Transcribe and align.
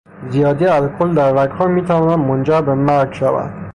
زیادی 0.29 0.65
الکل 0.65 1.15
در 1.15 1.31
رگها 1.31 1.67
میتواند 1.67 2.19
منجر 2.19 2.61
به 2.61 2.73
مرگ 2.75 3.13
شود. 3.13 3.53